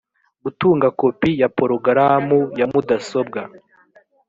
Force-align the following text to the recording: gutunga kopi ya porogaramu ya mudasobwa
gutunga 0.43 0.87
kopi 0.99 1.29
ya 1.41 1.49
porogaramu 1.57 2.39
ya 2.59 2.65
mudasobwa 2.71 3.41